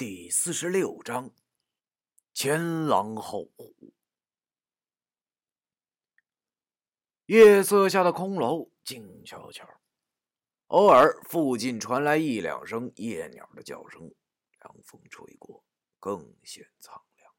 [0.00, 1.30] 第四十六章：
[2.32, 3.92] 前狼后虎。
[7.26, 9.68] 夜色下的空楼静悄悄，
[10.68, 14.10] 偶尔附近传来一两声夜鸟的叫声，
[14.62, 15.66] 凉风吹过，
[15.98, 17.30] 更显苍凉。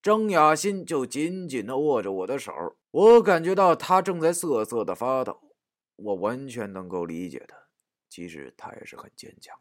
[0.00, 2.52] 张雅欣就紧紧的握着我的手，
[2.92, 5.52] 我感觉到她正在瑟瑟的发抖。
[5.96, 7.56] 我完全能够理解她，
[8.08, 9.60] 其实她也是很坚强。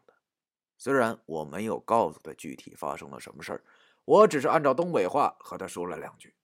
[0.78, 3.64] 虽然我没有告诉他具体发生了什么事儿，
[4.06, 6.36] 我只是按照东北话和他说了两句：“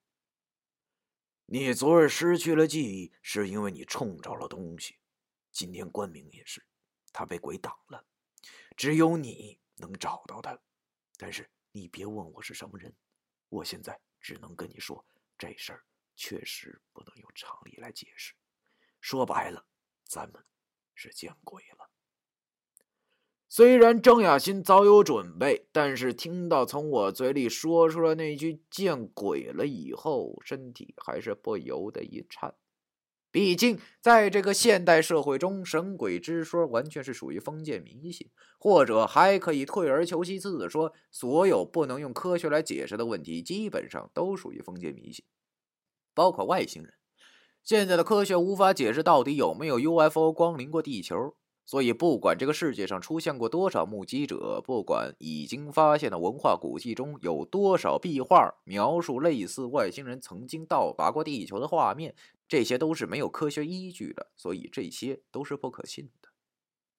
[1.45, 4.97] 你昨儿失去了记忆，是因为你冲着了东西。
[5.51, 6.65] 今天关明也是，
[7.11, 8.03] 他被鬼挡了，
[8.75, 10.59] 只有你能找到他。
[11.17, 12.91] 但是你别问我是什么人，
[13.49, 15.05] 我现在只能跟你说，
[15.37, 18.33] 这事儿确实不能用常理来解释。
[18.99, 19.63] 说白了，
[20.05, 20.43] 咱们
[20.95, 21.87] 是见鬼了。”
[23.55, 32.55] 虽然张雅欣早有准备，但是听到从我嘴里说出了那句“见鬼了”以后，身体还是不由得一颤。
[33.29, 45.23] 毕竟，在这个现代社会中，神鬼之说完全是属于封建迷信，或者还可以退而求其次的说，所有不能用科学来解释的问题，基本上都属于封建迷信，
[46.15, 46.91] 包括外星人。
[47.63, 51.35] 现在的科学无法解释到底有没有 UFO 光临过地球。
[51.65, 62.13] 所以，不管这个世界上出现过多少目击者，不管已经发现的文化古迹中有多少壁画描述类似外星人曾经到达过地球的画面，
[62.49, 66.29] 这些都是没有科学依据的，所以这些都是不可信的。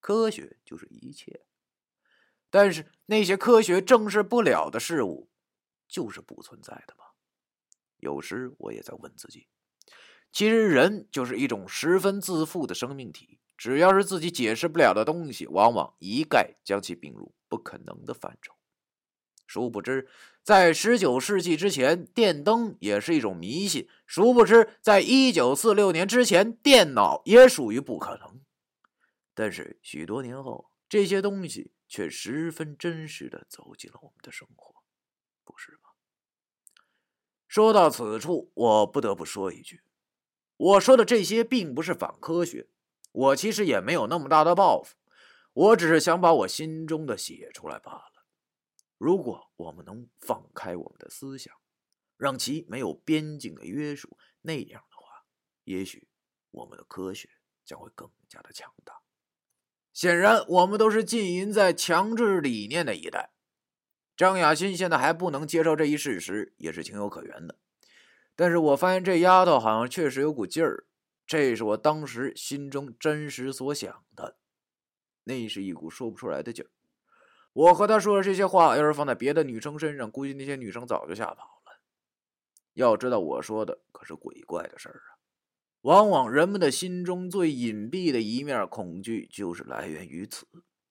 [0.00, 1.44] 科学就是一切，
[2.48, 5.28] 但是那些科学证实不了的事物，
[5.86, 7.04] 就是不存在的吗？
[7.98, 9.46] 有时我也在问自己，
[10.32, 13.38] 其实人就是一种十分自负的生命体。
[13.56, 18.54] 只要是自己解释不了的东西，往往一概将其并入不可能的范畴。
[19.46, 20.08] 殊不知，
[20.42, 28.40] 在十九世纪之前，电灯也是一种迷信；殊不知，在一九四六年之前，电脑也属于不可能。
[29.34, 34.82] 但是许多年后，这些东西却十分真实的走进了我们的生活，
[35.44, 35.90] 不是吗？
[37.46, 39.82] 说到此处，我不得不说一句：
[40.56, 42.68] 我说的这些并不是反科学。
[43.14, 44.96] 我其实也没有那么大的抱负，
[45.52, 48.26] 我只是想把我心中的写出来罢了。
[48.98, 51.54] 如果我们能放开我们的思想，
[52.16, 55.24] 让其没有边境的约束，那样的话，
[55.62, 56.08] 也许
[56.50, 57.28] 我们的科学
[57.64, 58.94] 将会更加的强大。
[59.92, 63.30] 显然，我们都是浸淫在强制理念的一代。
[64.16, 67.58] 张雅欣现在还不能接受这一事实，也是情有可原的。
[68.34, 70.86] 但是我发现这丫头好像确实有股劲儿。
[71.26, 74.36] 这是我当时心中真实所想的，
[75.24, 76.70] 那是一股说不出来的劲儿。
[77.52, 81.80] 我和他说的这些话，要是放在别的女生身上，估计那些女生早就吓跑了。
[82.74, 85.14] 要知道，我说的可是鬼怪的事儿啊。
[85.82, 90.46] 往往人们的心中最隐蔽的一面恐惧，就是来源于此。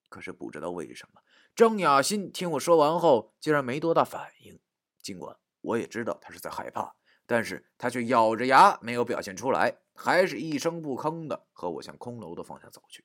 [0.07, 1.21] 可是不知道为什么，
[1.55, 4.59] 张雅欣听我说完后，竟然没多大反应。
[5.01, 6.95] 尽管我也知道她是在害怕，
[7.33, 9.79] 但是他却咬着牙没有表现出来。
[9.95, 13.03] 还是一声不吭的和我向空楼的方向走去，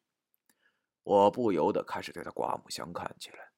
[1.03, 3.53] 我不由得开始对他刮目相看起来，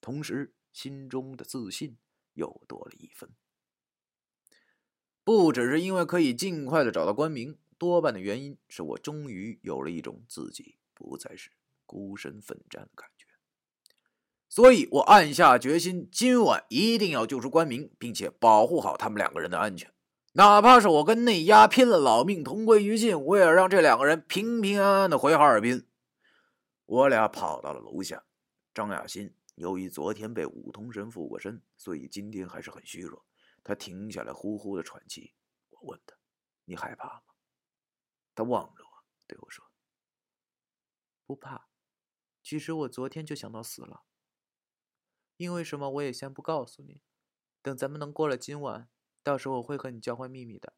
[0.00, 1.98] 同时心中的自信
[2.34, 3.30] 又多了一分。
[5.24, 11.50] 不只是因为可以尽快的找到关明，多半的原因是我终于有了一种自己不再是
[11.86, 13.26] 孤身奋战的感觉，
[14.50, 19.93] 所以我暗下决心，今晚一定要救出关明，并且保护好他们两个人的安全。
[20.36, 25.88] 哪怕是我跟那丫拼了老命同归于尽，我也让这两个人平平安安的回哈尔滨。
[26.86, 28.24] 我俩跑到了楼下，
[28.74, 33.24] 张雅欣由于昨天被五通神附过身，所以今天还是很虚弱。
[33.62, 35.34] 他停下来呼呼的喘气。
[35.70, 36.16] 我问他
[36.66, 37.22] ：“你害怕吗？”
[38.34, 38.90] 他望着我，
[39.28, 39.64] 对我说
[41.24, 41.68] ：“不怕。
[42.42, 44.02] 其实我昨天就想到死了。
[45.36, 47.02] 因为什么，我也先不告诉你。
[47.62, 48.88] 等咱们能过了今晚。”
[49.24, 50.72] 到时候我会和你交换秘密的。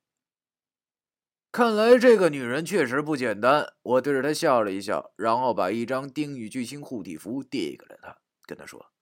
[1.52, 3.74] 看来这个女人确实不简单。
[3.82, 8.92] 我对着她笑了一笑，然后把一张丁宇巨星护体符递给了她，跟她说：“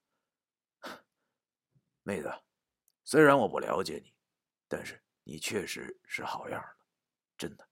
[2.03, 2.33] 妹子，
[3.05, 4.15] 虽然我不了解你，
[4.69, 6.69] 但是你确实是好样的，
[7.37, 7.69] 真的。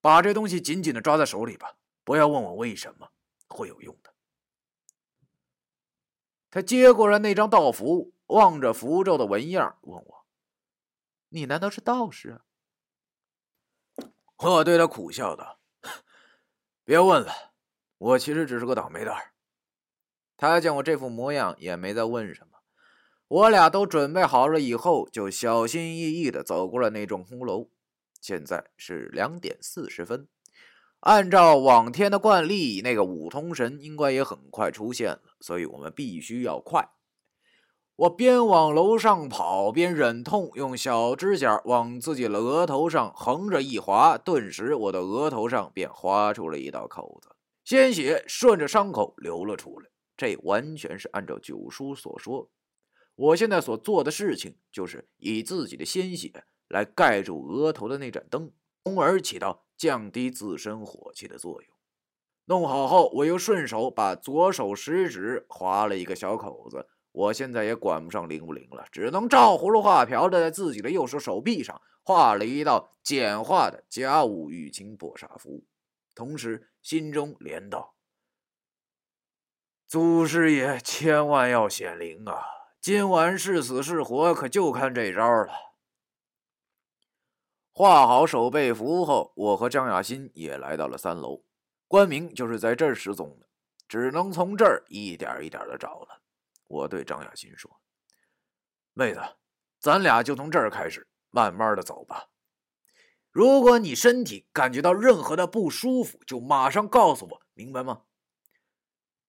[0.00, 3.10] 把这东西紧紧的抓在手里吧，不要问我为什么，
[3.48, 4.12] 会有用的。”
[6.50, 10.21] 他接过了那张道符，望着符咒的纹样，问我。
[11.32, 12.42] 你难道是道士？
[14.36, 15.60] 我对他苦笑道
[16.84, 17.32] ：“别问了，
[17.96, 19.32] 我其实只是个倒霉蛋。”
[20.36, 22.58] 他见我这副模样，也没再问什么。
[23.28, 27.70] 我俩都准备好了以后，就小心翼翼地走过了那幢红楼。
[28.20, 30.28] 现在是两点四十分，
[31.00, 36.90] 按照往天的惯例，那个五通神应该也很快出现了，所以我们必须要快。
[38.02, 47.28] 我边往楼上跑，边忍痛用小指甲往自己的额头上横着一划，顿时我的额头上便划出了一道口子，
[47.64, 49.88] 鲜血顺着伤口流了出来。
[50.16, 52.50] 这完全是按照九叔所说，
[53.14, 56.32] 我现在所做的事情就是以自己的鲜血
[56.68, 58.50] 来盖住额头的那盏灯，
[58.82, 61.70] 从而起到降低自身火气的作用。
[62.46, 66.88] 弄好后，我又顺手把左手食指划了一个小口子。
[67.12, 75.64] 我现在也管不上灵不灵了，只能照葫芦画瓢的在自己的右手手臂上画了一道简化的家务玉清破煞符，
[76.14, 77.94] 同时心中连道
[79.86, 82.42] ：“祖师爷千万要显灵啊！
[82.80, 85.52] 今晚是死是活，可就看这招了。”
[87.70, 91.42] 画好手背符后，我和张雅欣也来到了三楼，
[91.86, 93.46] 关明就是在这儿失踪的，
[93.86, 96.21] 只能从这儿一点一点的找了。
[96.72, 97.82] 我对张雅欣说
[98.94, 99.20] ：“妹子，
[99.78, 102.30] 咱俩就从这儿开始，慢慢的走吧。
[103.30, 108.04] 如果你身体感觉到任何的不舒服，就马上告诉我，明白吗？”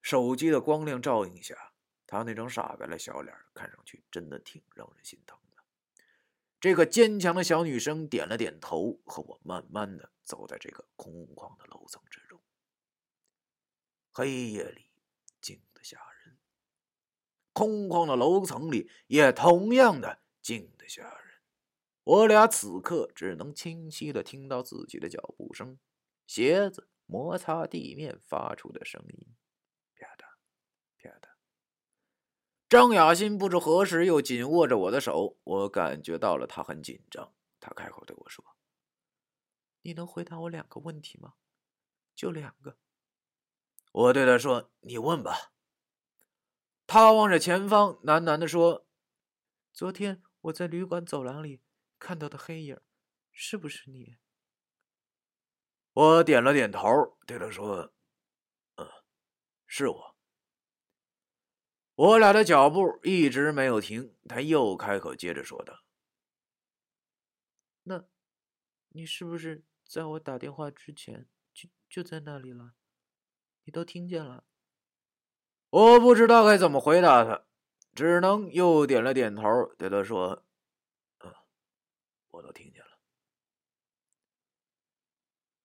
[0.02, 1.74] 手机的光亮照映下，
[2.08, 5.64] 她那张煞白的小脸看上去真的挺让人心疼的。
[6.62, 12.42] 这个坚强的小女生点了点头，和我慢慢的走在这个空旷的楼层之中。
[14.14, 14.86] 黑夜里，
[17.54, 21.42] 空旷的楼层里也同样的静得吓人。
[22.04, 25.80] 我俩此刻只能清晰的听到自己的脚步声，
[26.28, 29.36] 鞋子摩擦地面发出的声音，
[29.96, 30.26] 啪嗒
[30.98, 31.30] 啪嗒。
[32.68, 37.34] 张雅欣不知何时又紧握着我的手，我感觉到了她很紧张。
[37.60, 38.44] 她开口对我说
[39.84, 41.36] ：“你能回答我两个问题吗？
[42.16, 42.78] 就两个。”
[43.94, 45.53] 我对她说：“你问吧。”
[46.94, 48.86] 他望着前方，喃喃地说
[49.74, 51.60] ：“昨天我在旅馆走廊里
[51.98, 52.80] 看到的黑影，
[53.32, 54.18] 是不是你？”
[55.94, 57.92] 我点了点头，对他说
[58.78, 58.88] ：“嗯，
[59.66, 60.16] 是我。”
[61.98, 65.84] 我俩的脚步一直没有停，他又开口接着说道
[67.86, 68.06] ：“那，
[68.90, 72.76] 你是不是在我打电话之前就就在那里了？
[73.64, 74.46] 你都听见了？”
[75.74, 77.46] 我不知道该怎么回答他，
[77.96, 79.42] 只能又点了点头，
[79.76, 80.46] 对他说
[81.26, 81.34] ：“嗯，
[82.30, 83.00] 我都听见了。”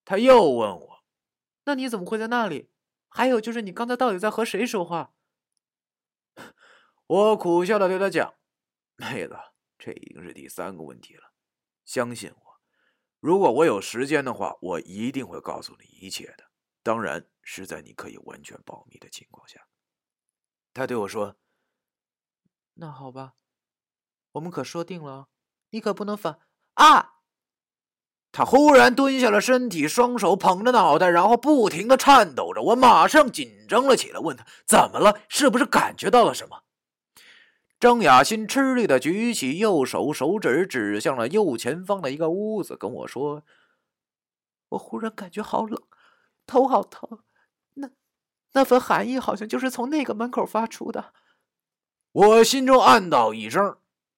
[0.03, 1.03] 他又问我
[1.65, 2.71] ：“那你怎么会在那里？
[3.07, 5.13] 还有就是，你刚才到底在和谁说话？”
[7.05, 8.33] 我苦笑的对他讲
[8.97, 9.37] ：“妹子，
[9.77, 11.33] 这已经是第三个问题了。
[11.85, 12.59] 相信我，
[13.19, 16.49] 如果我有时间的话，我一定会告诉你一切的。
[16.81, 19.63] 当然是在你可以完全保密的情况下。”
[20.79, 21.35] 他对我说
[22.75, 23.33] ：“那好吧，
[24.31, 25.27] 我们可说定了，
[25.71, 26.39] 你可不能反
[26.75, 27.15] 啊！”
[28.31, 32.61] 他忽然蹲下了身体，双手捧着脑袋，然后不停的颤抖着。
[32.61, 35.19] 我马上紧张了起来，问他：“怎么了？
[35.27, 36.63] 是不是感觉到了什么？”
[37.77, 43.43] 张雅欣吃力的举起右手，手指指向了右前方的一个屋子，跟我说
[44.69, 45.83] ：“我忽然感觉好冷，
[46.47, 47.19] 头好疼。”
[48.53, 51.13] 那份寒意好像就是从那个门口发出的，
[52.11, 53.77] 我心中暗道一声：“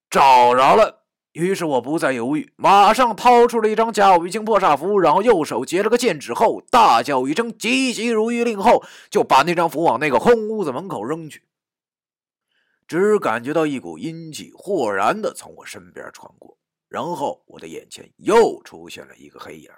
[0.09, 0.99] 找着了。”
[1.33, 11.43] 于是我不再犹豫，马上掏出了一张家务玉清破煞符，然后右手结了个剑指后，大叫一声“急急如律令”后，就把那张符往那个空屋子门口扔去。
[12.85, 16.57] 只感觉到一股阴气豁然的从我身边穿过，
[16.89, 19.69] 然后我的眼前又出现了一个黑影。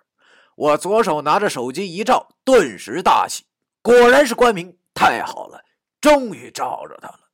[0.56, 3.44] 我左手拿着手机一照，顿时大喜。
[3.84, 5.62] 果然是关明，太好了，
[6.00, 7.30] 终于找着他了。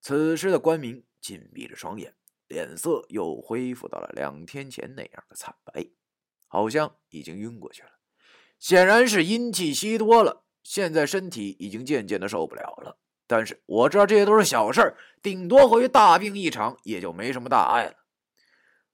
[0.00, 2.14] 此时的关明紧闭着双眼，
[2.48, 5.90] 脸色又恢复到了两天前那样的惨白，
[6.48, 7.90] 好像已经晕过去了。
[8.58, 12.98] 显然是阴气吸多了，现在身体已经渐渐的受不了了。
[13.26, 17.96] 但是我知道这些都是小事儿，顶多会大病一场，也就没什么大碍了。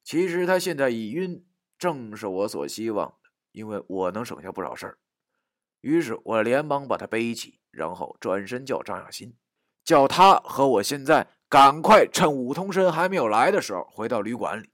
[0.03, 1.47] 其实他现在已晕，
[1.79, 4.99] 正是我所希望的，因为我能省下不少事儿。
[5.81, 9.37] 于是我连忙把他背起，然后转身叫张雅欣，
[9.85, 14.71] 叫他和我现在赶快趁武通神还没有来的时候回到旅馆里。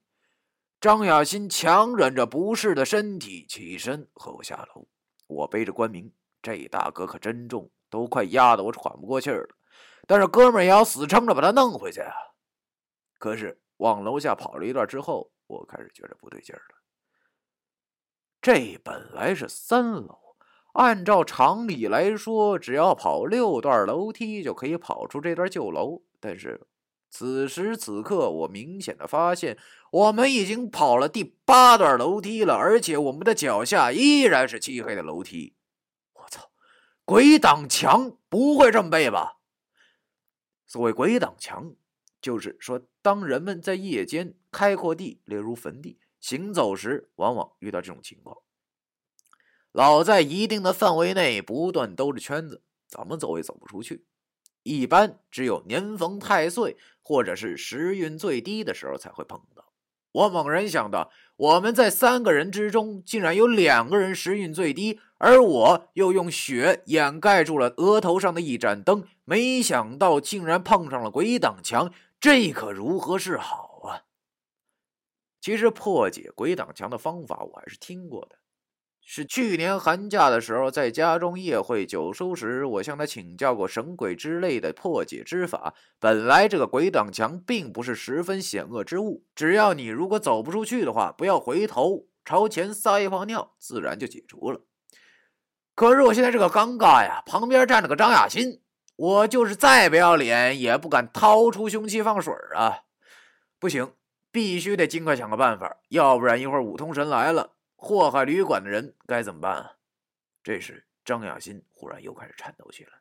[0.81, 4.89] 张雅欣强忍着不适的身体起身和我下楼。
[5.29, 9.55] 我背着关明，这大哥可真重，都快压得我喘不过气儿了。
[10.07, 12.13] 但是哥们儿也要死撑着把他弄回去啊！
[13.19, 16.83] 可是往楼下跑了一段之后，我开始觉得不对劲儿了。
[18.41, 20.19] 这本来是三楼，
[20.73, 26.03] 按照常理来说，只要跑六段楼梯就可以跑出这段旧楼。
[26.19, 26.67] 但是
[27.11, 29.59] 此时此刻，我明显的发现，
[29.91, 35.55] 我们已经跑了第八段楼梯了，而且我们的脚下依然是漆黑的楼梯。
[36.15, 36.51] 我操！
[37.05, 39.41] 鬼挡墙不会这么背吧？
[40.67, 41.75] 所谓鬼挡墙，
[42.23, 45.99] 就是说，当人们在夜间开阔地，例如坟地。
[46.19, 48.39] 行走时，往往遇到这种情况，
[49.73, 54.05] 老在一定的范围内不断兜着圈子，怎么走也走不出去。
[54.63, 59.73] 一般只有年逢太岁或者是时运最低的时候才会碰到。
[60.13, 74.05] 我猛然想到，我们在三个人之中，竟然有两个人时运最低，而我又用雪掩盖住了额头上的一盏灯，没想到竟然碰上了鬼挡墙，这可如何是好啊？
[75.41, 78.37] 其实破解鬼挡墙的方法我还是听过的，
[79.05, 85.75] 是去年寒假的时候在家中夜会九叔时，我向他请教过神鬼之类的破解之法。
[85.99, 94.61] 本来这个鬼挡墙并不是十分险恶之物，只要你如果走不出去的话，不要回头朝前撒一泡尿，自然就解除了。
[95.75, 98.63] 可是我现在这个尴尬呀，旁边站着个张雅欣，
[98.97, 102.81] 我就是再不要脸也不敢掏出凶器放水啊，
[103.59, 103.93] 不行。
[104.35, 107.51] 必须得尽快想个办法，要不然一会儿五通神来了，
[107.83, 109.77] 祸害旅馆的人该怎么办啊？
[110.45, 112.93] 这时，张雅欣忽然又开始颤抖起来，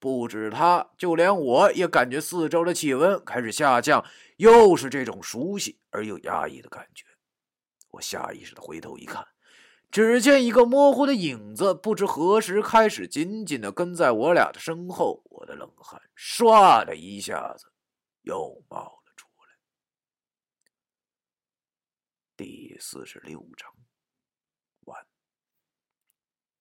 [0.00, 4.04] 不止他，就连我也感觉四周的气温开始下降，
[4.38, 7.06] 又是这种熟悉而又压抑的感觉。
[7.92, 9.24] 我下意识的回头一看，
[9.92, 17.72] 只见一个模糊的影子，不知何时开始紧紧的跟在我俩的身后，我的冷汗唰的一下子
[18.22, 19.54] 又冒了出来。
[22.36, 23.72] 第四十六章。